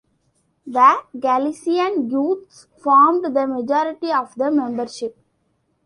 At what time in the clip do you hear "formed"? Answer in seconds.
2.79-3.23